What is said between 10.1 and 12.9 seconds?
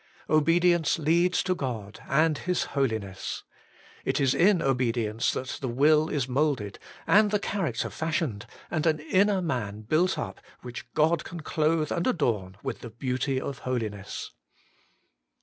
up which God can clothe and adorn with the